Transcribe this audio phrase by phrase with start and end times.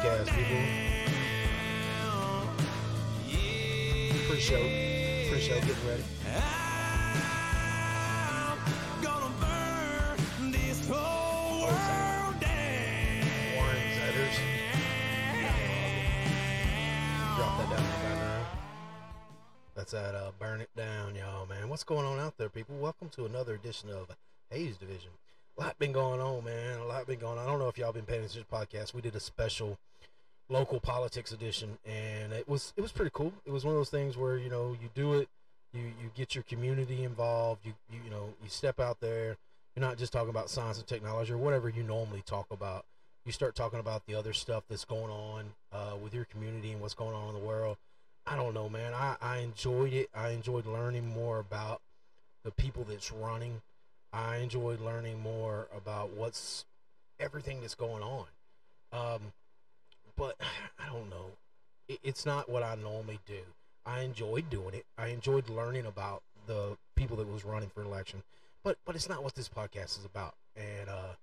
[0.00, 0.56] podcast, people.
[5.38, 6.04] Getting ready.
[17.36, 18.46] Drop that down in the background.
[19.74, 21.68] That's that uh, burn it down, y'all, man.
[21.68, 22.76] What's going on out there, people?
[22.76, 24.08] Welcome to another edition of
[24.50, 25.10] Hayes Division.
[25.60, 26.78] A lot been going on, man.
[26.78, 27.46] A lot been going on.
[27.46, 28.94] I don't know if y'all been paying attention to the podcast.
[28.94, 29.76] We did a special
[30.48, 33.34] local politics edition, and it was it was pretty cool.
[33.44, 35.28] It was one of those things where you know you do it,
[35.74, 37.66] you you get your community involved.
[37.66, 39.36] You you, you know you step out there.
[39.76, 42.86] You're not just talking about science and technology or whatever you normally talk about.
[43.26, 46.80] You start talking about the other stuff that's going on uh, with your community and
[46.80, 47.76] what's going on in the world.
[48.26, 48.94] I don't know, man.
[48.94, 50.08] I, I enjoyed it.
[50.14, 51.82] I enjoyed learning more about
[52.44, 53.60] the people that's running.
[54.12, 56.64] I enjoyed learning more about what's
[57.18, 58.26] everything that's going on.
[58.92, 59.32] Um,
[60.16, 60.36] but
[60.78, 61.32] I don't know.
[61.88, 63.42] It, it's not what I normally do.
[63.86, 64.84] I enjoyed doing it.
[64.98, 68.22] I enjoyed learning about the people that was running for election.
[68.62, 70.34] But but it's not what this podcast is about.
[70.56, 71.14] And uh,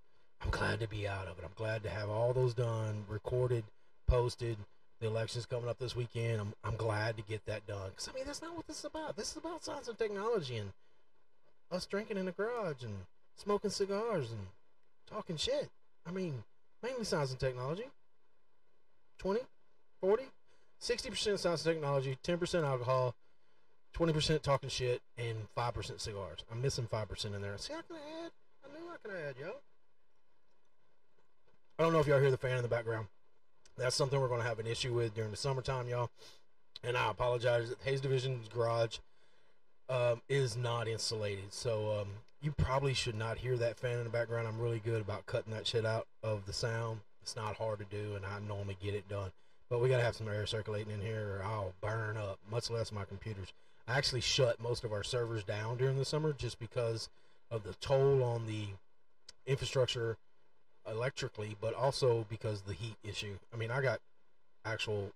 [0.42, 1.44] I'm glad to be out of it.
[1.44, 3.64] I'm glad to have all those done, recorded,
[4.08, 4.58] posted.
[5.00, 6.42] The election's coming up this weekend.
[6.42, 7.92] I'm I'm glad to get that done.
[7.96, 9.16] Cause I mean that's not what this is about.
[9.16, 10.72] This is about science and technology and
[11.72, 14.48] us drinking in the garage and smoking cigars and
[15.10, 15.70] talking shit.
[16.06, 16.44] I mean,
[16.84, 17.86] mainly science and technology.
[19.20, 19.42] 20,
[20.02, 20.24] 40,
[20.82, 23.16] 60% science and technology, 10% alcohol,
[23.98, 26.46] 20% talking shit, and 5% cigars.
[26.52, 27.58] I'm missing 5% in there.
[27.58, 28.32] See, I can add.
[28.64, 29.54] I knew I could add, yo.
[31.80, 33.08] I don't know if y'all hear the fan in the background.
[33.78, 36.10] That's something we're going to have an issue with during the summertime, y'all.
[36.84, 37.74] And I apologize.
[37.86, 38.98] Hayes Division's garage
[39.90, 41.54] um, is not insulated.
[41.54, 42.08] So um,
[42.42, 44.48] you probably should not hear that fan in the background.
[44.48, 47.00] I'm really good about cutting that shit out of the sound.
[47.22, 49.32] It's not hard to do, and I normally get it done.
[49.70, 52.70] But we got to have some air circulating in here, or I'll burn up, much
[52.70, 53.52] less my computers.
[53.88, 57.10] I actually shut most of our servers down during the summer just because
[57.52, 58.68] of the toll on the
[59.46, 60.18] infrastructure
[60.90, 63.38] electrically, but also because the heat issue.
[63.54, 64.00] I mean, I got
[64.66, 65.12] actual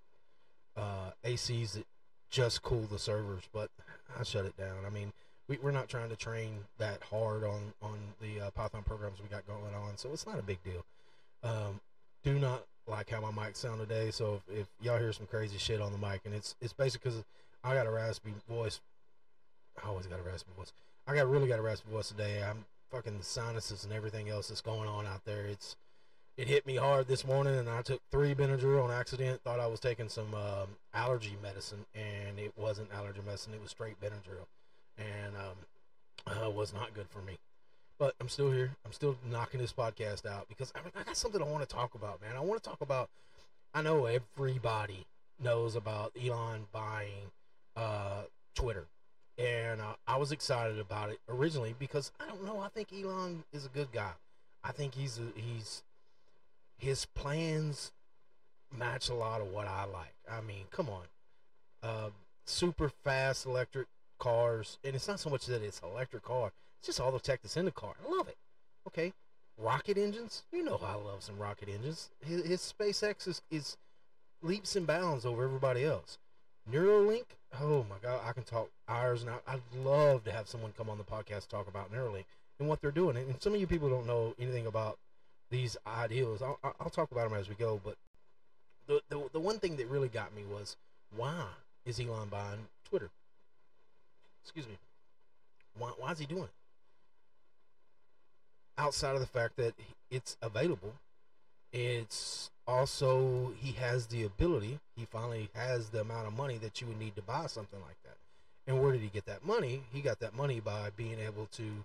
[0.75, 1.85] uh, ACs that
[2.31, 3.69] just cool the servers, but
[4.17, 4.85] I shut it down.
[4.87, 5.13] I mean,
[5.47, 9.27] we, we're not trying to train that hard on on the uh, Python programs we
[9.27, 10.85] got going on, so it's not a big deal.
[11.43, 11.81] Um,
[12.23, 15.57] do not like how my mic sound today, so if, if y'all hear some crazy
[15.57, 17.23] shit on the mic, and it's it's basically because
[17.63, 18.79] I got a raspy voice.
[19.83, 20.71] I always got a raspy voice.
[21.05, 22.43] I got really got a raspy voice today.
[22.43, 25.45] I'm fucking sinuses and everything else that's going on out there.
[25.45, 25.75] It's
[26.37, 29.41] it hit me hard this morning, and I took three Benadryl on accident.
[29.43, 33.53] Thought I was taking some um, allergy medicine, and it wasn't allergy medicine.
[33.53, 34.47] It was straight Benadryl,
[34.97, 37.37] and um, uh, was not good for me.
[37.99, 38.71] But I'm still here.
[38.85, 41.95] I'm still knocking this podcast out because I, I got something I want to talk
[41.95, 42.35] about, man.
[42.35, 43.09] I want to talk about.
[43.73, 45.05] I know everybody
[45.39, 47.31] knows about Elon buying
[47.75, 48.23] uh,
[48.55, 48.87] Twitter,
[49.37, 52.59] and uh, I was excited about it originally because I don't know.
[52.59, 54.11] I think Elon is a good guy.
[54.63, 55.83] I think he's a, he's
[56.81, 57.91] his plans
[58.75, 60.15] match a lot of what I like.
[60.29, 61.03] I mean, come on,
[61.83, 62.09] uh,
[62.45, 63.87] super fast electric
[64.19, 67.41] cars, and it's not so much that it's electric car; it's just all the tech
[67.43, 67.93] that's in the car.
[68.05, 68.37] I love it.
[68.87, 69.13] Okay,
[69.57, 70.43] rocket engines.
[70.51, 72.09] You know I love some rocket engines.
[72.25, 73.77] His, his SpaceX is, is
[74.41, 76.17] leaps and bounds over everybody else.
[76.69, 77.25] Neuralink.
[77.59, 79.31] Oh my God, I can talk hours and.
[79.47, 82.25] I'd love to have someone come on the podcast talk about Neuralink
[82.59, 83.17] and what they're doing.
[83.17, 84.97] And some of you people don't know anything about
[85.51, 86.41] these ideals.
[86.41, 87.79] I'll, I'll talk about them as we go.
[87.83, 87.95] But
[88.87, 90.77] the, the the one thing that really got me was
[91.15, 91.43] why
[91.85, 93.09] is Elon buying Twitter?
[94.43, 94.77] Excuse me.
[95.77, 96.49] Why why is he doing it?
[98.77, 99.73] Outside of the fact that
[100.09, 100.93] it's available,
[101.71, 104.79] it's also he has the ability.
[104.95, 108.01] He finally has the amount of money that you would need to buy something like
[108.03, 108.17] that.
[108.65, 109.83] And where did he get that money?
[109.91, 111.83] He got that money by being able to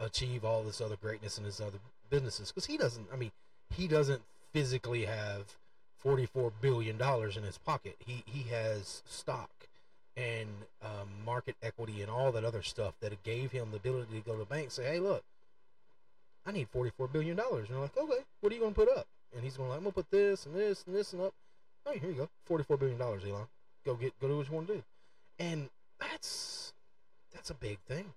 [0.00, 1.78] achieve all this other greatness in his other
[2.10, 3.30] businesses because he doesn't i mean
[3.76, 4.22] he doesn't
[4.52, 5.56] physically have
[6.04, 7.96] 44 billion dollars in his pocket.
[7.98, 9.50] He he has stock
[10.16, 10.48] and
[10.82, 14.32] um, market equity and all that other stuff that gave him the ability to go
[14.32, 15.24] to the bank and say hey look
[16.46, 17.68] i need 44 billion dollars.
[17.68, 19.06] And they're like okay what are you going to put up?
[19.34, 21.34] And he's going like i'm going to put this and this and this and up.
[21.86, 22.28] Oh here you go.
[22.44, 23.46] 44 billion dollars elon.
[23.84, 24.82] Go get go do what you want to do.
[25.38, 25.68] And
[25.98, 26.74] that's
[27.32, 28.12] that's a big thing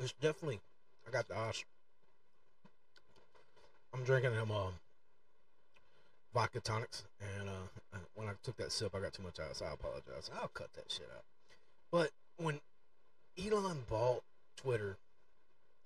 [0.00, 0.60] it's definitely
[1.06, 1.64] I got the ash.
[3.94, 4.74] I'm drinking them um
[6.32, 7.04] vodka tonics,
[7.38, 10.30] and uh, when I took that sip, I got too much out, so I apologize.
[10.40, 11.24] I'll cut that shit out.
[11.90, 12.60] But when
[13.36, 14.22] Elon bought
[14.56, 14.96] Twitter,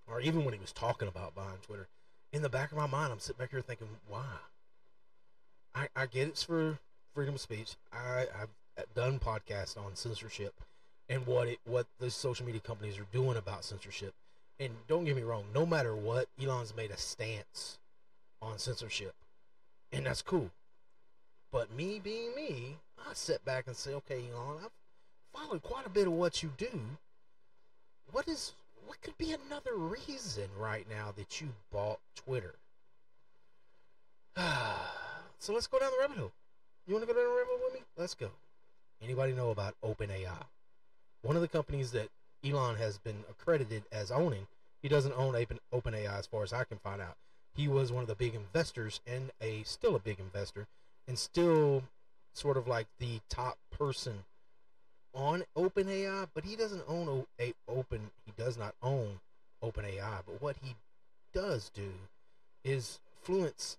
[0.06, 1.88] or even when he was talking about buying Twitter,
[2.32, 4.24] in the back of my mind, I'm sitting back here thinking, why?
[5.74, 6.78] I, I get it's for
[7.14, 7.76] freedom of speech.
[7.92, 10.54] I, I've done podcasts on censorship
[11.08, 14.14] and what it what the social media companies are doing about censorship.
[14.58, 17.78] And don't get me wrong, no matter what, Elon's made a stance
[18.40, 19.14] on censorship.
[19.92, 20.50] And that's cool.
[21.50, 24.70] But me being me, I sit back and say, okay, Elon, I've
[25.32, 26.80] followed quite a bit of what you do.
[28.12, 28.52] What is
[28.86, 32.54] what could be another reason right now that you bought Twitter?
[35.38, 36.32] so let's go down the rabbit hole.
[36.86, 37.80] You want to go down the rabbit hole with me?
[37.96, 38.30] Let's go.
[39.02, 40.44] Anybody know about OpenAI?
[41.24, 42.10] One of the companies that
[42.44, 44.46] Elon has been accredited as owning.
[44.82, 45.32] He doesn't own
[45.72, 47.16] OpenAI as far as I can find out.
[47.54, 50.66] He was one of the big investors and a still a big investor
[51.08, 51.84] and still
[52.34, 54.24] sort of like the top person
[55.14, 58.10] on OpenAI, but he doesn't own a open.
[58.26, 59.20] He does not own
[59.62, 60.74] OpenAI, but what he
[61.32, 61.92] does do
[62.64, 63.78] is influence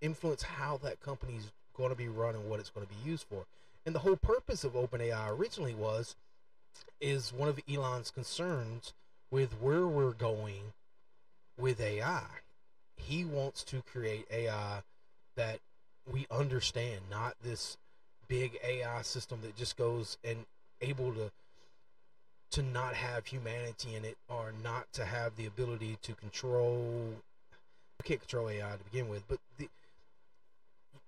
[0.00, 3.24] influence how that company's going to be run and what it's going to be used
[3.28, 3.46] for.
[3.84, 6.14] And the whole purpose of OpenAI originally was
[7.00, 8.92] is one of Elon's concerns
[9.30, 10.72] with where we're going
[11.58, 12.24] with AI.
[12.96, 14.82] He wants to create AI
[15.36, 15.60] that
[16.10, 17.76] we understand, not this
[18.28, 20.46] big AI system that just goes and
[20.80, 21.30] able to
[22.48, 27.14] to not have humanity in it or not to have the ability to control
[27.98, 29.68] you can't control AI to begin with, but the,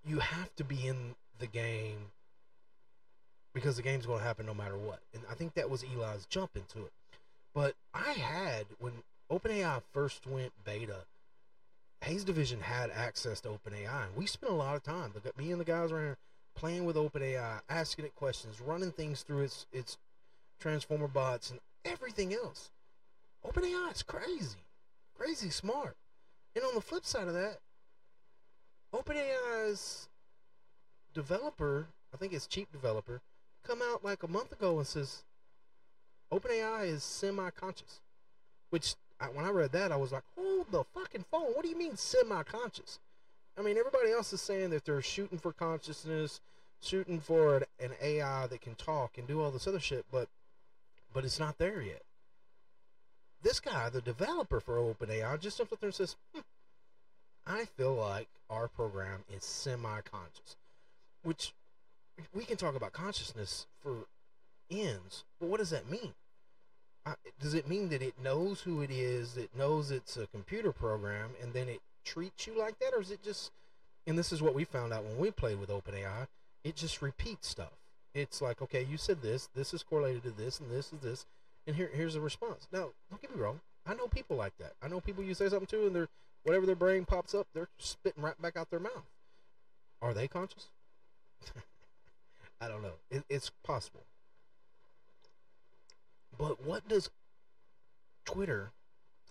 [0.05, 2.11] you have to be in the game
[3.55, 5.01] because the game's going to happen no matter what.
[5.13, 6.93] And I think that was Eli's jump into it.
[7.55, 8.93] But I had when
[9.31, 11.05] OpenAI first went beta,
[12.03, 15.13] Hayes Division had access to OpenAI, and we spent a lot of time.
[15.37, 16.17] Me and the guys around here
[16.55, 19.99] playing with OpenAI, asking it questions, running things through its its
[20.61, 22.71] transformer bots and everything else.
[23.45, 24.65] OpenAI is crazy,
[25.17, 25.97] crazy smart.
[26.55, 27.59] And on the flip side of that,
[28.93, 30.09] OpenAI's
[31.15, 33.21] developer, I think it's cheap developer,
[33.69, 35.25] come out like a month ago and says
[36.33, 38.01] OpenAI is semi-conscious,
[38.71, 41.53] which I, when I read that I was like, hold the fucking phone.
[41.53, 42.99] What do you mean semi-conscious?
[43.59, 46.41] I mean, everybody else is saying that they're shooting for consciousness,
[46.81, 50.29] shooting for an, an AI that can talk and do all this other shit, but
[51.13, 52.03] but it's not there yet.
[53.43, 56.41] This guy, the developer for OpenAI, just jumps up there and says, hmm,
[57.47, 60.57] "I feel like our program is semi-conscious,"
[61.23, 61.53] which
[62.35, 64.07] we can talk about consciousness for
[64.71, 66.15] ends, but what does that mean?
[67.41, 69.37] does it mean that it knows who it is?
[69.37, 73.11] It knows it's a computer program, and then it treats you like that, or is
[73.11, 73.51] it just?
[74.07, 76.27] And this is what we found out when we played with OpenAI.
[76.65, 77.73] It just repeats stuff.
[78.15, 79.49] It's like, okay, you said this.
[79.55, 81.27] This is correlated to this, and this is this,
[81.67, 82.67] and here here's a response.
[82.73, 83.61] Now, don't get me wrong.
[83.87, 84.73] I know people like that.
[84.83, 86.09] I know people you say something to, and they're
[86.43, 89.07] whatever their brain pops up, they're spitting right back out their mouth.
[90.01, 90.69] Are they conscious?
[92.61, 92.95] I don't know.
[93.11, 94.05] It, it's possible.
[96.37, 97.11] But what does
[98.25, 98.71] Twitter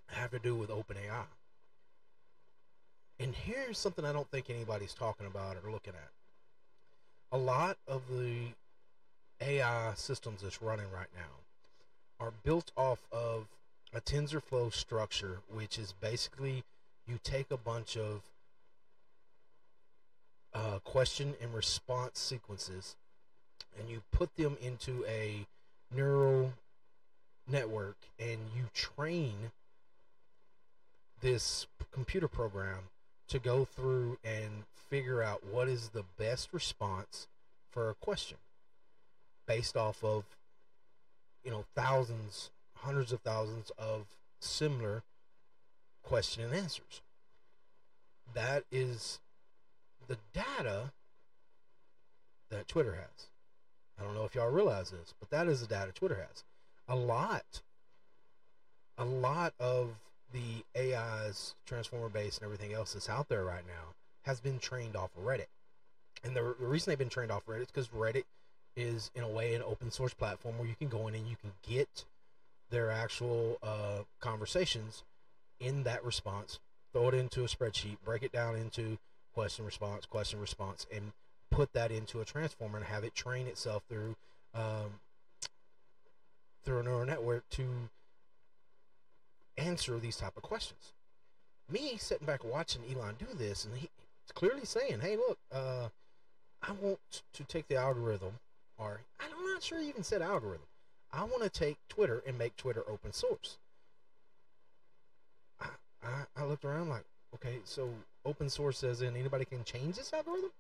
[0.08, 1.26] have to do with OpenAI?
[3.20, 6.12] And here's something I don't think anybody's talking about or looking at.
[7.32, 8.54] A lot of the
[9.42, 13.48] AI systems that's running right now are built off of
[13.94, 16.64] a TensorFlow structure, which is basically
[17.08, 18.22] you take a bunch of
[20.54, 22.96] uh, question and response sequences
[23.80, 25.46] and you put them into a
[25.94, 26.54] neural
[27.50, 29.52] network and you train
[31.22, 32.90] this computer program
[33.28, 37.28] to go through and figure out what is the best response
[37.72, 38.38] for a question
[39.48, 40.24] based off of
[41.44, 44.06] you know thousands hundreds of thousands of
[44.40, 45.04] similar
[46.04, 47.02] question and answers.
[48.34, 49.20] That is
[50.08, 50.92] the data
[52.50, 53.28] that twitter has
[54.00, 56.44] i don't know if y'all realize this but that is the data twitter has
[56.88, 57.62] a lot
[58.98, 59.90] a lot of
[60.34, 64.96] the AI's transformer base and everything else that's out there right now has been trained
[64.96, 65.48] off of Reddit.
[66.24, 68.24] And the, the reason they've been trained off Reddit is because Reddit
[68.76, 71.38] is, in a way, an open source platform where you can go in and you
[71.40, 72.06] can get
[72.70, 75.04] their actual uh, conversations
[75.60, 76.60] in that response,
[76.92, 78.98] throw it into a spreadsheet, break it down into
[79.34, 81.14] question response, question response, and
[81.50, 84.16] put that into a transformer and have it train itself through
[84.54, 85.00] um,
[86.64, 87.90] through a neural network to
[89.58, 90.94] answer these type of questions.
[91.70, 93.90] Me sitting back watching Elon do this, and he's
[94.34, 95.90] clearly saying, "Hey, look, uh,
[96.62, 97.00] I want
[97.34, 98.40] to take the algorithm,
[98.78, 100.68] or I'm not sure he even said algorithm.
[101.12, 103.58] I want to take Twitter and make Twitter open source."
[106.04, 107.04] I, I, looked around like,
[107.36, 107.90] Okay, so
[108.26, 110.52] open source as in anybody can change this algorithm?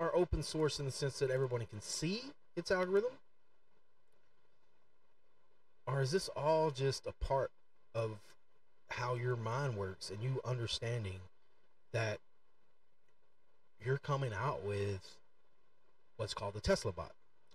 [0.00, 2.22] Or open source in the sense that everybody can see
[2.56, 3.12] its algorithm?
[5.86, 7.50] Or is this all just a part
[7.94, 8.18] of
[8.88, 11.20] how your mind works and you understanding
[11.92, 12.18] that
[13.84, 15.16] you're coming out with
[16.16, 17.12] what's called the Tesla bot?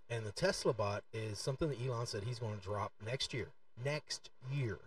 [0.10, 3.48] And the Tesla bot is something that Elon said he's going to drop next year.
[3.84, 4.78] Next year.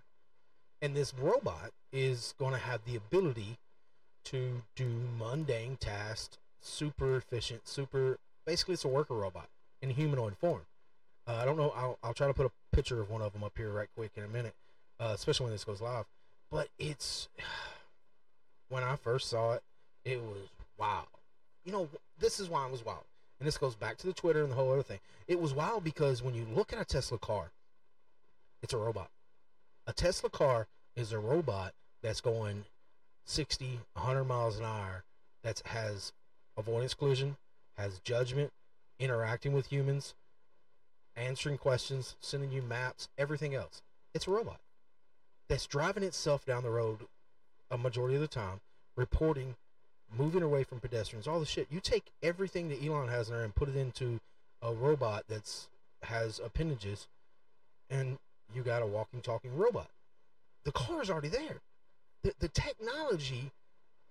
[0.81, 3.59] And this robot is going to have the ability
[4.27, 6.39] to do mundane tasks,
[6.69, 8.19] super efficient, super.
[8.47, 9.49] Basically, it's a worker robot
[9.83, 10.63] in humanoid form.
[11.27, 11.73] Uh, I don't know.
[11.77, 14.13] I'll, I'll try to put a picture of one of them up here right quick
[14.17, 14.55] in a minute,
[14.99, 16.07] uh, especially when this goes live.
[16.51, 17.29] But it's
[18.69, 19.63] when I first saw it,
[20.05, 20.49] it was
[20.79, 21.05] wow.
[21.65, 23.05] You know, this is why it was wild.
[23.39, 25.01] And this goes back to the Twitter and the whole other thing.
[25.27, 27.51] It was wild because when you look at a Tesla car,
[28.63, 29.11] it's a robot.
[29.87, 32.65] A Tesla car is a robot that's going
[33.27, 35.05] 60, 100 miles an hour
[35.43, 36.13] that has
[36.59, 37.37] avoidance collision,
[37.79, 38.51] has judgment,
[38.99, 40.15] interacting with humans,
[41.17, 43.81] answering questions, sending you maps, everything else.
[44.13, 44.61] It's a robot
[45.49, 46.99] that's driving itself down the road
[47.71, 48.61] a majority of the time,
[48.97, 49.55] reporting,
[50.17, 51.69] moving away from pedestrians, all the shit.
[51.71, 54.21] You take everything that Elon has in there and put it into
[54.63, 55.69] a robot that's
[56.03, 57.09] has appendages,
[57.91, 58.19] and
[58.55, 59.89] you got a walking, talking robot.
[60.65, 61.61] The car is already there.
[62.23, 63.51] The, the technology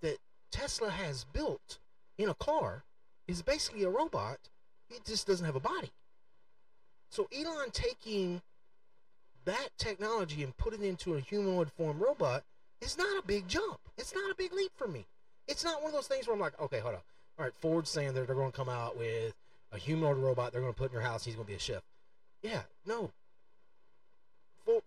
[0.02, 0.18] that
[0.50, 1.78] Tesla has built
[2.18, 2.84] in a car
[3.26, 4.38] is basically a robot.
[4.90, 5.92] It just doesn't have a body.
[7.10, 8.42] So Elon taking
[9.44, 12.44] that technology and put it into a humanoid form robot
[12.80, 13.78] is not a big jump.
[13.96, 15.06] It's not a big leap for me.
[15.46, 17.00] It's not one of those things where I'm like, okay, hold on.
[17.38, 19.34] All right, Ford's saying that they're going to come out with
[19.72, 21.24] a humanoid robot they're going to put in your house.
[21.24, 21.82] He's going to be a chef.
[22.42, 23.10] Yeah, no.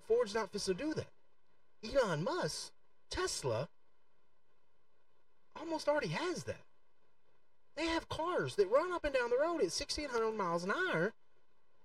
[0.08, 1.08] Ford's not supposed to do that.
[1.84, 2.72] Elon Musk,
[3.10, 3.68] Tesla,
[5.60, 6.62] almost already has that.
[7.75, 11.13] They have cars that run up and down the road at 1600 miles an hour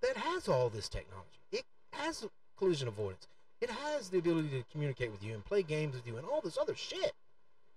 [0.02, 1.40] that has all this technology.
[1.52, 2.26] It has
[2.56, 3.28] collision avoidance.
[3.60, 6.40] It has the ability to communicate with you and play games with you and all
[6.40, 7.12] this other shit.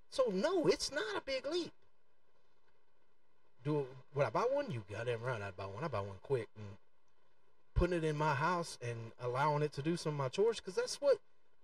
[0.09, 1.71] So no, it's not a big leap.
[3.63, 3.85] Do
[4.15, 4.71] would I buy one?
[4.71, 5.83] You got goddamn right, I'd buy one.
[5.83, 6.65] I buy one quick and
[7.75, 10.75] putting it in my house and allowing it to do some of my chores because
[10.75, 11.17] that's what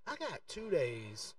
[0.07, 0.39] I got.
[0.47, 1.33] Two days.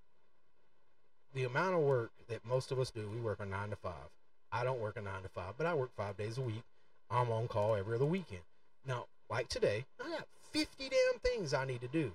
[1.35, 4.11] The amount of work that most of us do, we work a nine to five.
[4.53, 6.63] I don't work a nine to five, but I work five days a week.
[7.11, 8.43] I'm on call every other weekend.
[8.87, 12.13] Now, like today, I got 50 damn things I need to do.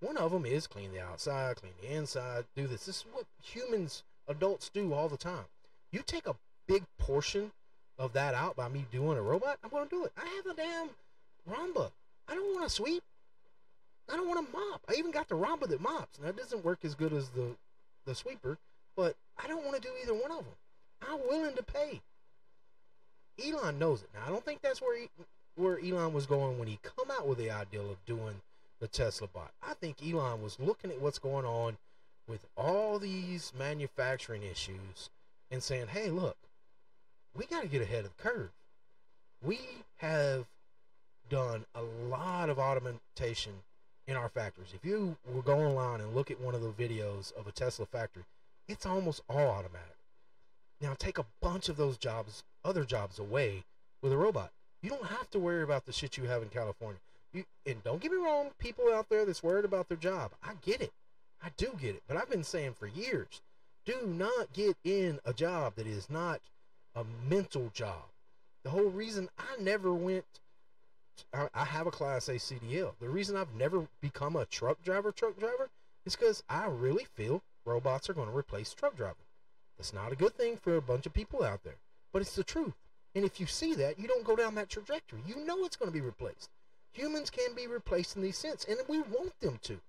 [0.00, 2.84] One of them is clean the outside, clean the inside, do this.
[2.84, 5.46] This is what humans, adults do all the time.
[5.90, 7.52] You take a big portion
[7.98, 10.12] of that out by me doing a robot, I'm going to do it.
[10.16, 10.90] I have a damn
[11.48, 11.90] Roomba.
[12.28, 13.02] I don't want to sweep.
[14.10, 14.82] I don't want to mop.
[14.88, 16.18] I even got the Roomba that mops.
[16.22, 17.56] Now, it doesn't work as good as the,
[18.04, 18.58] the sweeper,
[18.96, 20.54] but I don't want to do either one of them.
[21.10, 22.00] I'm willing to pay.
[23.44, 24.08] Elon knows it.
[24.14, 25.08] Now, I don't think that's where he,
[25.56, 28.40] where Elon was going when he come out with the idea of doing
[28.80, 29.52] the Tesla bot.
[29.62, 31.76] I think Elon was looking at what's going on
[32.28, 35.10] with all these manufacturing issues
[35.50, 36.36] and saying, "Hey, look,
[37.34, 38.50] we got to get ahead of the curve.
[39.42, 39.60] We
[39.98, 40.46] have
[41.28, 43.52] done a lot of automation
[44.06, 44.72] in our factories.
[44.74, 47.86] If you will go online and look at one of the videos of a Tesla
[47.86, 48.24] factory,
[48.68, 49.95] it's almost all automatic.
[50.80, 53.64] Now take a bunch of those jobs, other jobs away
[54.02, 54.50] with a robot.
[54.82, 57.00] You don't have to worry about the shit you have in California.
[57.32, 60.52] You, and don't get me wrong, people out there that's worried about their job, I
[60.64, 60.92] get it.
[61.42, 62.02] I do get it.
[62.06, 63.42] But I've been saying for years,
[63.84, 66.40] do not get in a job that is not
[66.94, 68.04] a mental job.
[68.64, 70.24] The whole reason I never went,
[71.32, 72.92] I, I have a Class A CDL.
[73.00, 75.68] The reason I've never become a truck driver, truck driver,
[76.04, 79.25] is because I really feel robots are going to replace truck driving.
[79.76, 81.76] That's not a good thing for a bunch of people out there,
[82.12, 82.74] but it's the truth.
[83.14, 85.20] And if you see that, you don't go down that trajectory.
[85.26, 86.50] You know it's going to be replaced.
[86.92, 89.80] Humans can be replaced in these sense, and we want them to.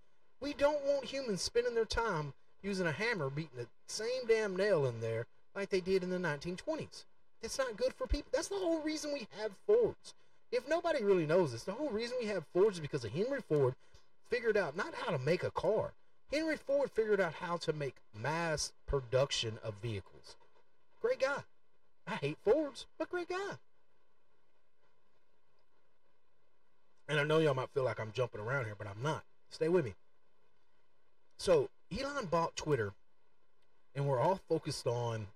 [0.42, 4.86] We don't want humans spending their time using a hammer beating the same damn nail
[4.86, 5.26] in there
[5.56, 7.06] like they did in the 1920s.
[7.42, 8.30] That's not good for people.
[8.34, 10.14] That's the whole reason we have Fords.
[10.52, 13.42] If nobody really knows this, the whole reason we have Fords is because of Henry
[13.42, 13.76] Ford
[14.30, 15.92] figured out not how to make a car.
[16.32, 20.36] Henry Ford figured out how to make mass production of vehicles.
[21.02, 21.44] Great guy.
[22.06, 23.58] I hate Fords, but great guy.
[27.08, 29.24] And I know y'all might feel like I'm jumping around here, but I'm not.
[29.50, 29.94] Stay with me.
[31.38, 32.94] So, Elon bought Twitter,
[33.96, 35.28] and we're all focused on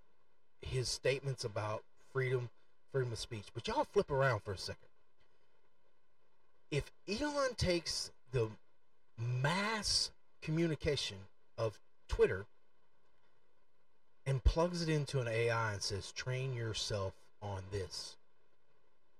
[0.61, 2.49] his statements about freedom,
[2.91, 3.45] freedom of speech.
[3.53, 4.87] But y'all flip around for a second.
[6.69, 8.49] If Elon takes the
[9.17, 11.17] mass communication
[11.57, 12.45] of Twitter
[14.25, 18.17] and plugs it into an AI and says, train yourself on this,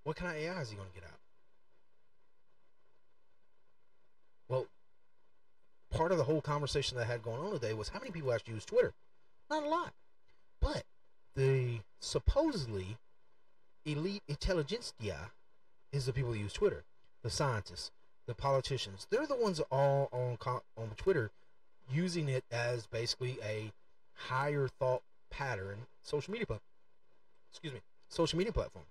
[0.03, 1.19] what kind of AI is he going to get out?
[4.47, 4.67] Well,
[5.89, 8.33] part of the whole conversation that I had going on today was how many people
[8.33, 8.93] actually use Twitter?
[9.49, 9.93] Not a lot.
[10.59, 10.83] But
[11.35, 12.97] the supposedly
[13.85, 15.31] elite intelligentsia
[15.91, 16.83] is the people who use Twitter,
[17.23, 17.91] the scientists,
[18.31, 19.07] the politicians.
[19.09, 20.37] They're the ones all on
[20.77, 21.31] on Twitter
[21.91, 23.71] using it as basically a
[24.13, 26.67] higher thought pattern social media platform.
[27.51, 28.85] Excuse me, social media platform.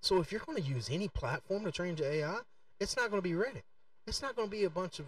[0.00, 2.38] So if you're going to use any platform to train your AI,
[2.78, 3.62] it's not going to be Reddit.
[4.06, 5.06] It's not going to be a bunch of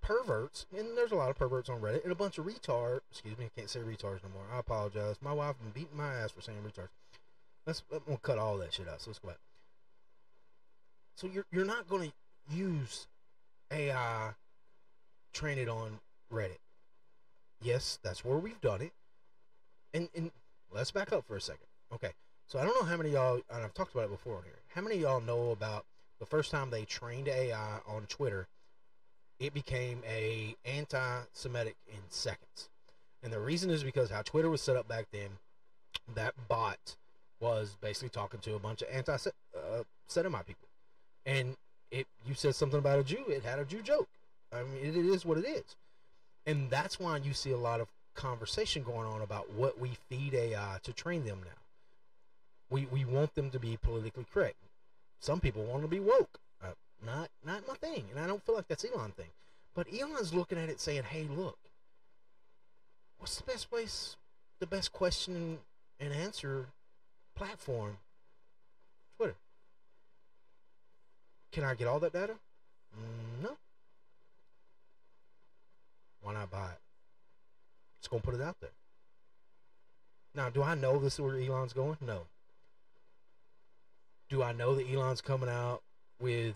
[0.00, 3.00] perverts, and there's a lot of perverts on Reddit, and a bunch of retards.
[3.10, 4.46] Excuse me, I can't say retards no more.
[4.54, 5.16] I apologize.
[5.20, 6.88] My wife been beating my ass for saying retards.
[7.66, 9.02] Let's I'm cut all that shit out.
[9.02, 9.38] So let's go back.
[11.20, 13.06] So you're you're not going to use
[13.70, 14.30] AI
[15.34, 16.00] train it on
[16.32, 16.56] Reddit.
[17.60, 18.92] Yes, that's where we've done it.
[19.92, 20.30] And and
[20.72, 21.66] let's back up for a second.
[21.92, 22.12] Okay.
[22.46, 24.60] So I don't know how many y'all and I've talked about it before here.
[24.74, 25.84] How many y'all know about
[26.20, 28.46] the first time they trained AI on Twitter?
[29.38, 32.70] It became a anti-Semitic in seconds.
[33.22, 35.28] And the reason is because how Twitter was set up back then,
[36.14, 36.96] that bot
[37.40, 39.34] was basically talking to a bunch of anti-Semite
[40.40, 40.69] uh, people,
[41.26, 41.56] and
[41.90, 44.08] it you said something about a Jew, it had a Jew joke.
[44.52, 45.76] I mean, it, it is what it is,
[46.46, 50.34] and that's why you see a lot of conversation going on about what we feed
[50.34, 51.60] AI to train them now.
[52.70, 54.56] We we want them to be politically correct.
[55.20, 56.38] Some people want to be woke.
[56.62, 56.72] Uh,
[57.04, 59.30] not not my thing, and I don't feel like that's Elon thing.
[59.74, 61.58] But Elon's looking at it saying, "Hey, look,
[63.18, 64.16] what's the best place,
[64.58, 65.58] the best question
[66.00, 66.66] and answer
[67.36, 67.98] platform,
[69.16, 69.36] Twitter.
[71.52, 72.34] Can I get all that data?
[72.96, 73.56] Mm, no.
[76.22, 76.80] Why not buy it?
[78.00, 78.70] Just gonna put it out there.
[80.34, 81.96] Now, do I know this is where Elon's going?
[82.00, 82.22] No.
[84.28, 85.82] Do I know that Elon's coming out
[86.20, 86.54] with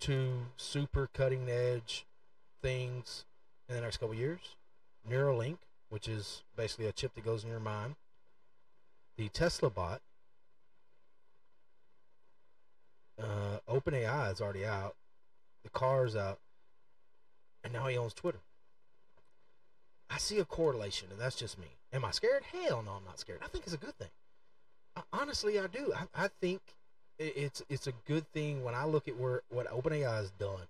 [0.00, 2.04] two super cutting edge
[2.60, 3.24] things
[3.68, 4.56] in the next couple years?
[5.08, 5.58] Neuralink,
[5.88, 7.94] which is basically a chip that goes in your mind,
[9.16, 10.00] the Tesla bot.
[13.20, 14.94] Uh, OpenAI is already out.
[15.64, 16.38] The car is out.
[17.64, 18.40] And now he owns Twitter.
[20.10, 21.68] I see a correlation, and that's just me.
[21.92, 22.42] Am I scared?
[22.52, 23.40] Hell no, I'm not scared.
[23.42, 24.10] I think it's a good thing.
[24.96, 25.92] I, honestly, I do.
[25.94, 26.60] I, I think
[27.18, 30.68] it's it's a good thing when I look at where what OpenAI has done.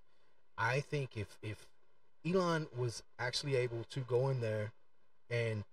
[0.59, 1.66] I think if if
[2.26, 4.72] Elon was actually able to go in there
[5.31, 5.64] and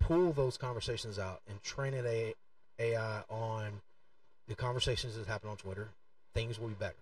[0.00, 2.34] pull those conversations out and train an
[2.78, 3.80] AI on
[4.48, 5.88] the conversations that happen on Twitter,
[6.34, 6.94] things will be better.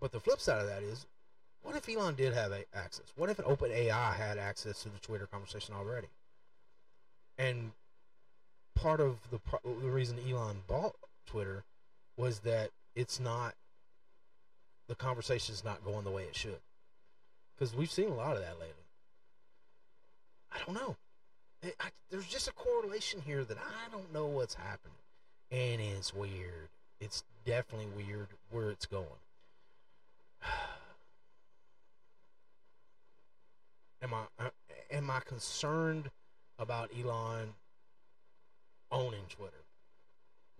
[0.00, 1.06] But the flip side of that is,
[1.62, 3.12] what if Elon did have access?
[3.16, 6.08] What if an open AI had access to the Twitter conversation already?
[7.36, 7.72] And
[8.74, 10.94] part of the the reason Elon bought
[11.26, 11.64] Twitter
[12.16, 13.54] was that it's not
[14.88, 16.60] the conversation is not going the way it should.
[17.54, 18.74] Because we've seen a lot of that lately.
[20.52, 20.96] I don't know.
[21.62, 24.94] It, I, there's just a correlation here that I don't know what's happening,
[25.50, 26.70] and it's weird.
[27.00, 29.06] It's definitely weird where it's going.
[34.02, 34.50] am I uh,
[34.90, 36.10] am I concerned
[36.58, 37.54] about Elon
[38.90, 39.64] owning Twitter?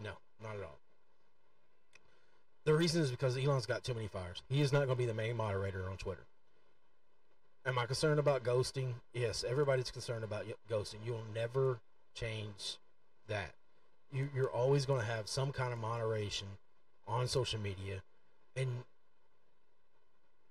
[0.03, 0.79] No, not at all.
[2.64, 4.42] The reason is because Elon's got too many fires.
[4.48, 6.27] He is not going to be the main moderator on Twitter.
[7.64, 8.94] Am I concerned about ghosting?
[9.12, 10.98] Yes, everybody's concerned about ghosting.
[11.05, 11.81] You'll never
[12.14, 12.77] change
[13.27, 13.55] that.
[14.12, 16.48] You, you're always going to have some kind of moderation
[17.06, 18.02] on social media.
[18.56, 18.84] And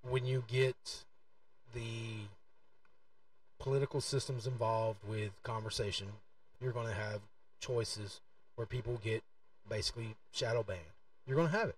[0.08, 1.04] when you get
[1.74, 2.28] the
[3.58, 6.06] political systems involved with conversation,
[6.60, 7.20] you're going to have
[7.60, 8.20] choices
[8.54, 9.22] where people get
[9.68, 10.80] basically shadow banned.
[11.26, 11.76] You're going to have it.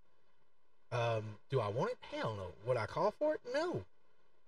[0.92, 1.98] Um, do I want it?
[2.14, 2.46] Hell no.
[2.66, 3.40] Would I call for it?
[3.52, 3.84] No.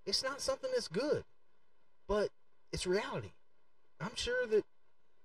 [0.04, 1.24] It's not something that's good,
[2.08, 2.28] but
[2.72, 3.30] it's reality.
[4.00, 4.64] I'm sure that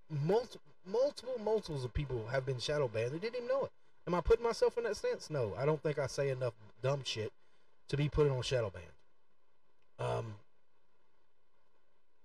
[0.09, 0.61] multiple,
[0.91, 3.12] multiple, multiples of people have been shadow banned.
[3.12, 3.71] They didn't even know it.
[4.08, 5.30] Am I putting myself in that stance?
[5.30, 7.32] No, I don't think I say enough dumb shit
[7.89, 10.08] to be put on shadow ban.
[10.08, 10.36] Um,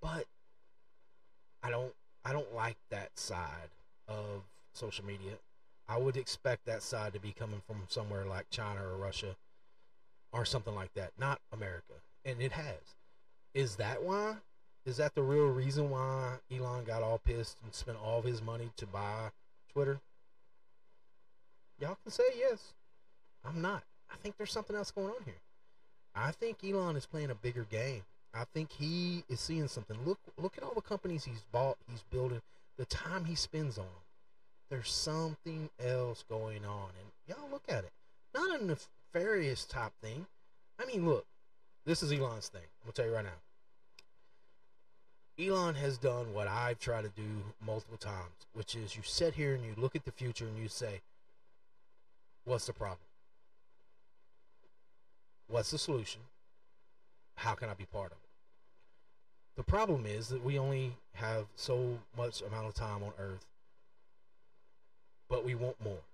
[0.00, 0.26] but
[1.62, 1.92] I don't,
[2.24, 3.70] I don't like that side
[4.08, 5.32] of social media.
[5.88, 9.36] I would expect that side to be coming from somewhere like China or Russia
[10.32, 11.94] or something like that, not America
[12.24, 12.96] and it has.
[13.54, 14.36] Is that why?
[14.84, 18.42] Is that the real reason why Elon got all pissed and spent all of his
[18.42, 19.30] money to buy
[19.72, 20.00] Twitter?
[21.80, 22.74] Y'all can say yes.
[23.44, 23.84] I'm not.
[24.10, 25.40] I think there's something else going on here.
[26.14, 28.02] I think Elon is playing a bigger game.
[28.34, 29.96] I think he is seeing something.
[30.04, 32.40] Look, look at all the companies he's bought, he's building,
[32.76, 33.84] the time he spends on.
[33.84, 33.94] them.
[34.70, 37.92] There's something else going on, and y'all look at it.
[38.34, 40.26] Not a nefarious type thing.
[40.78, 41.26] I mean, look,
[41.84, 42.62] this is Elon's thing.
[42.62, 43.30] I'm gonna tell you right now.
[45.42, 49.54] Elon has done what I've tried to do multiple times, which is you sit here
[49.54, 51.00] and you look at the future and you say,
[52.44, 52.98] What's the problem?
[55.48, 56.22] What's the solution?
[57.36, 58.28] How can I be part of it?
[59.56, 63.46] The problem is that we only have so much amount of time on earth,
[65.28, 66.04] but we want more.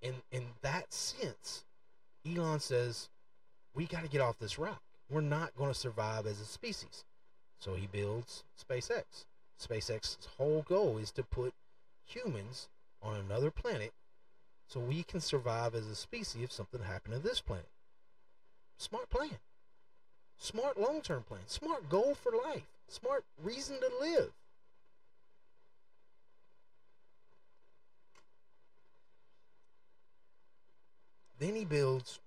[0.00, 1.64] In in that sense,
[2.26, 3.08] Elon says
[3.74, 4.82] we got to get off this rock.
[5.10, 7.04] We're not going to survive as a species.
[7.62, 9.26] So he builds SpaceX.
[9.56, 11.54] SpaceX's whole goal is to put
[12.04, 12.66] humans
[13.00, 13.92] on another planet
[14.66, 17.68] so we can survive as a species if something happened to this planet.
[18.78, 19.38] Smart plan.
[20.36, 21.42] Smart long term plan.
[21.46, 22.66] Smart goal for life.
[22.88, 24.32] Smart reason to live.
[31.38, 32.18] Then he builds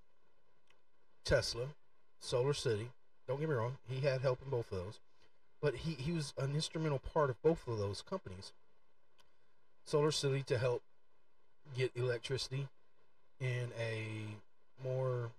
[1.26, 1.66] Tesla,
[2.22, 2.88] Solar City.
[3.28, 5.00] Don't get me wrong, he had help in both of those.
[5.66, 8.54] But he, he was an instrumental part of both of those companies.
[9.84, 10.84] Solar City to help
[11.76, 12.68] get electricity
[13.40, 14.06] in a
[14.88, 15.32] more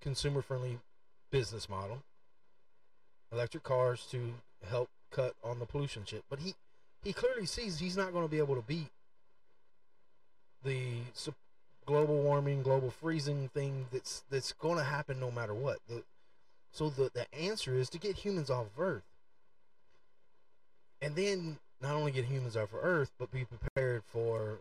[0.00, 0.80] consumer friendly
[1.30, 2.02] business model.
[3.30, 4.34] Electric cars to
[4.68, 6.24] help cut on the pollution shit.
[6.28, 6.56] But he,
[7.04, 8.90] he clearly sees he's not going to be able to beat
[10.64, 10.96] the
[11.86, 15.78] global warming, global freezing thing that's that's going to happen no matter what.
[15.88, 16.02] The,
[16.74, 19.04] so the the answer is to get humans off of Earth,
[21.00, 24.58] and then not only get humans off of Earth, but be prepared for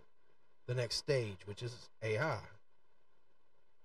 [0.67, 2.37] the next stage, which is AI.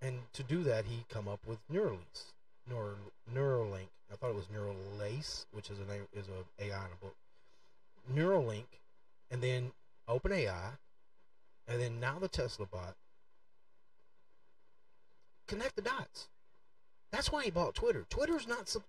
[0.02, 2.32] And to do that, he come up with Neuralink.
[2.68, 2.96] Neural,
[3.34, 3.88] Neuralink.
[4.12, 7.16] I thought it was Neuralace, which is a name is a AI in a book.
[8.12, 8.66] Neuralink,
[9.30, 9.72] and then
[10.06, 10.76] OpenAI,
[11.66, 12.94] and then now the Tesla bot,
[15.46, 16.28] connect the dots.
[17.10, 18.04] That's why he bought Twitter.
[18.10, 18.84] Twitter's not some,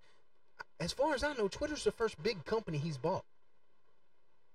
[0.79, 3.23] as far as I know, Twitter's the first big company he's bought.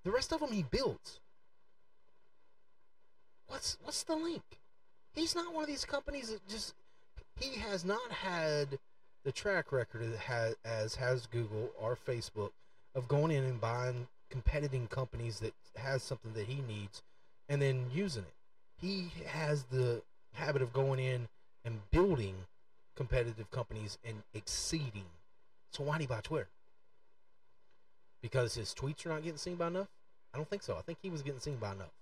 [0.05, 1.21] The rest of them he builds.
[3.47, 4.43] What's what's the link?
[5.15, 6.75] He's not one of these companies that just
[7.41, 8.79] he has not had
[9.25, 12.51] the track record has, as has Google or Facebook
[12.95, 17.03] of going in and buying competing companies that has something that he needs
[17.49, 18.35] and then using it.
[18.81, 21.29] He has the habit of going in
[21.65, 22.35] and building
[22.95, 25.07] competitive companies and exceeding.
[25.71, 26.49] So why did he buy Twitter?
[28.23, 29.89] Because his tweets are not getting seen by enough?
[30.33, 30.77] I don't think so.
[30.77, 31.93] I think he was getting seen by enough.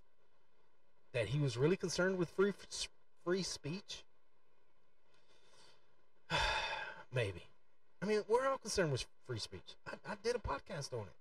[1.13, 2.53] That he was really concerned with free
[3.25, 4.05] free speech?
[7.15, 7.43] Maybe.
[8.01, 9.77] I mean, we're all concerned with free speech.
[9.87, 11.15] I, I, did a podcast on it.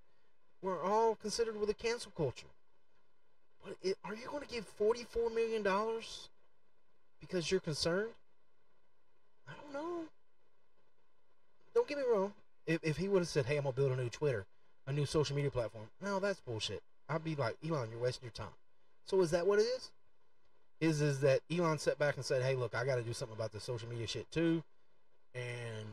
[0.61, 2.47] We're all considered with a cancel culture.
[3.63, 5.63] But it, are you going to give $44 million
[7.19, 8.09] because you're concerned?
[9.47, 10.03] I don't know.
[11.73, 12.33] Don't get me wrong.
[12.67, 14.45] If, if he would have said, hey, I'm going to build a new Twitter,
[14.87, 16.81] a new social media platform, no, that's bullshit.
[17.09, 18.55] I'd be like, Elon, you're wasting your time.
[19.05, 19.91] So is that what it is?
[20.79, 23.35] Is is that Elon sat back and said, hey, look, I got to do something
[23.35, 24.63] about the social media shit too.
[25.35, 25.85] And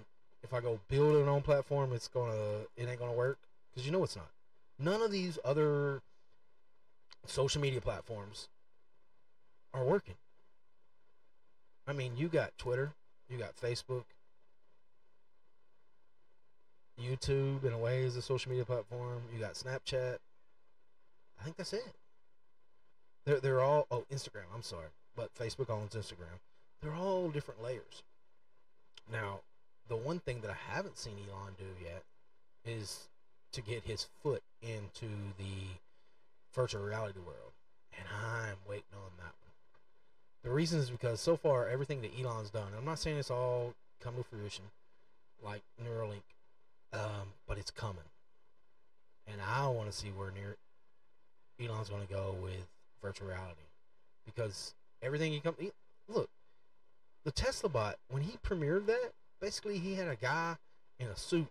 [0.42, 3.38] if I go build an own platform, it's going to, it ain't going to work.
[3.70, 4.30] Because you know it's not.
[4.78, 6.00] None of these other
[7.26, 8.48] social media platforms
[9.74, 10.14] are working.
[11.86, 12.92] I mean, you got Twitter,
[13.28, 14.04] you got Facebook,
[17.00, 19.22] YouTube in a way is a social media platform.
[19.32, 20.18] You got Snapchat.
[21.40, 21.94] I think that's it.
[23.24, 24.46] They're they're all oh Instagram.
[24.54, 26.40] I'm sorry, but Facebook owns Instagram.
[26.82, 28.02] They're all different layers.
[29.10, 29.40] Now,
[29.88, 32.02] the one thing that I haven't seen Elon do yet
[32.64, 33.08] is
[33.52, 35.78] to get his foot into the
[36.54, 37.52] virtual reality world,
[37.96, 39.37] and I'm waiting on that.
[40.44, 43.74] The reason is because so far everything that Elon's done, I'm not saying it's all
[44.00, 44.64] come to fruition,
[45.42, 46.22] like Neuralink,
[46.92, 48.04] um, but it's coming,
[49.26, 50.56] and I want to see where near
[51.60, 52.66] Elon's going to go with
[53.02, 53.60] virtual reality
[54.24, 55.54] because everything he come
[56.08, 56.28] look
[57.24, 60.56] the Tesla bot when he premiered that basically he had a guy
[60.98, 61.48] in a suit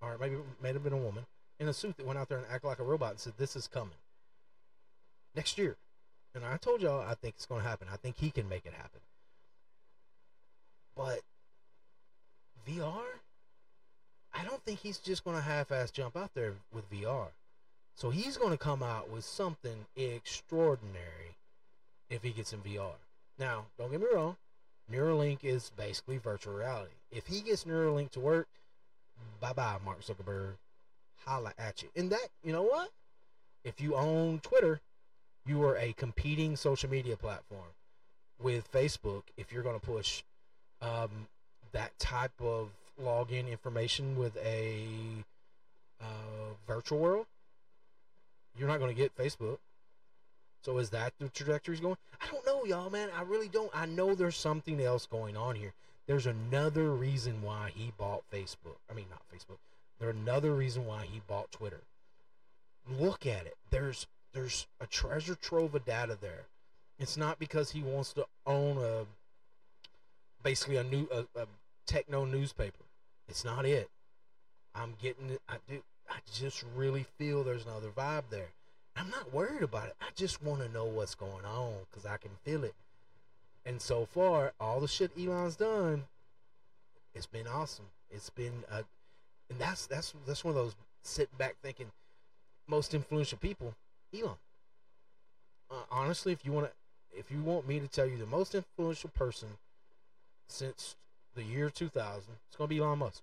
[0.00, 1.24] or maybe it may have been a woman
[1.60, 3.56] in a suit that went out there and acted like a robot and said this
[3.56, 3.90] is coming.
[5.34, 5.76] Next year
[6.34, 8.66] and I told y'all I think it's going to happen I think he can make
[8.66, 9.00] it happen
[10.96, 11.20] but
[12.68, 13.20] VR
[14.34, 17.28] I don't think he's just going to half-ass jump out there with VR
[17.98, 21.36] so he's going to come out with something extraordinary
[22.08, 22.94] if he gets in VR.
[23.40, 24.36] Now, don't get me wrong.
[24.88, 26.92] Neuralink is basically virtual reality.
[27.10, 28.46] If he gets Neuralink to work,
[29.40, 30.54] bye bye, Mark Zuckerberg.
[31.26, 31.88] Holla at you.
[31.96, 32.90] And that, you know what?
[33.64, 34.80] If you own Twitter,
[35.48, 37.70] you are a competing social media platform
[38.40, 39.22] with Facebook.
[39.36, 40.22] If you're going to push
[40.80, 41.28] um,
[41.72, 42.70] that type of
[43.02, 44.84] login information with a
[46.00, 47.26] uh, virtual world,
[48.58, 49.58] you're not going to get Facebook.
[50.62, 51.96] So is that the trajectory's going?
[52.20, 53.08] I don't know, y'all, man.
[53.16, 53.70] I really don't.
[53.72, 55.72] I know there's something else going on here.
[56.06, 58.78] There's another reason why he bought Facebook.
[58.90, 59.58] I mean, not Facebook.
[60.00, 61.82] There's another reason why he bought Twitter.
[62.98, 63.56] Look at it.
[63.70, 66.46] There's there's a treasure trove of data there.
[66.98, 69.06] It's not because he wants to own a
[70.42, 71.46] basically a new a, a
[71.86, 72.84] techno newspaper.
[73.28, 73.88] It's not it.
[74.74, 75.40] I'm getting it.
[75.48, 75.82] I do.
[76.08, 78.48] I just really feel there's another vibe there.
[78.96, 79.96] I'm not worried about it.
[80.00, 82.74] I just want to know what's going on because I can feel it.
[83.64, 86.04] And so far, all the shit Elon's done,
[87.14, 87.86] it's been awesome.
[88.10, 88.82] It's been, uh,
[89.50, 91.86] and that's that's that's one of those sitting back thinking,
[92.66, 93.74] most influential people,
[94.14, 94.36] Elon.
[95.70, 98.54] Uh, honestly, if you want to, if you want me to tell you the most
[98.54, 99.48] influential person
[100.48, 100.96] since
[101.34, 103.22] the year 2000, it's gonna be Elon Musk.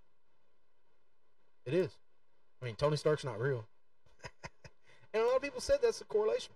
[1.65, 1.91] It is.
[2.61, 3.65] I mean, Tony Stark's not real.
[5.13, 6.53] and a lot of people said that's a correlation.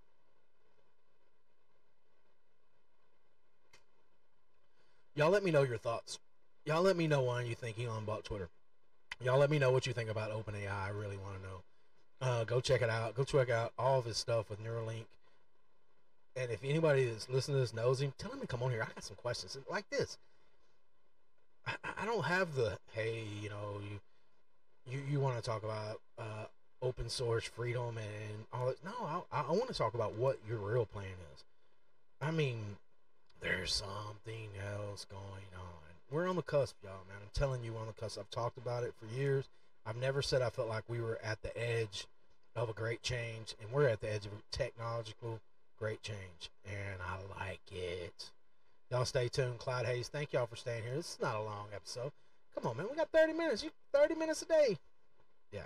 [5.15, 6.19] Y'all let me know your thoughts.
[6.65, 8.49] Y'all let me know why you think Elon bought Twitter.
[9.21, 10.71] Y'all let me know what you think about OpenAI.
[10.71, 11.63] I really want to know.
[12.21, 13.15] Uh, go check it out.
[13.15, 15.05] Go check out all of his stuff with Neuralink.
[16.35, 18.81] And if anybody that's listening to this knows him, tell him to come on here.
[18.81, 20.17] I got some questions like this.
[21.65, 23.99] I, I don't have the hey, you know, you
[24.91, 26.45] you you want to talk about uh,
[26.81, 28.83] open source freedom and all that.
[28.83, 31.43] No, I, I want to talk about what your real plan is.
[32.21, 32.77] I mean,
[33.41, 35.89] there's something else going on.
[36.11, 37.17] We're on the cusp, y'all, man.
[37.21, 38.19] I'm telling you, we're on the cusp.
[38.19, 39.45] I've talked about it for years.
[39.85, 42.05] I've never said I felt like we were at the edge
[42.55, 45.39] of a great change, and we're at the edge of a technological
[45.79, 48.31] great change, and I like it.
[48.91, 49.59] Y'all stay tuned.
[49.59, 50.95] Clyde Hayes, thank y'all for staying here.
[50.95, 52.11] This is not a long episode.
[52.55, 52.87] Come on, man.
[52.89, 53.63] We got 30 minutes.
[53.63, 54.77] You 30 minutes a day.
[55.51, 55.61] Yeah.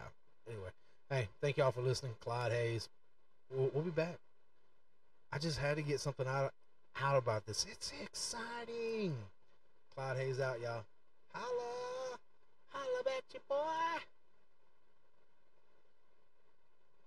[0.48, 0.70] Anyway,
[1.10, 2.14] hey, thank y'all for listening.
[2.20, 2.90] Clyde Hayes.
[3.50, 4.18] We'll, we'll be back.
[5.32, 6.54] I just had to get something out
[7.02, 7.66] out about this.
[7.72, 9.16] It's exciting.
[9.96, 10.84] Clyde Hayes out, y'all.
[11.34, 12.03] Holla.
[12.74, 14.23] Holla at you, boy.